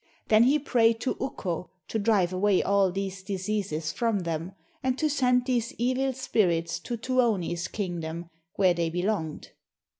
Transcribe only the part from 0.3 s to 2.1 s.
he prayed to Ukko to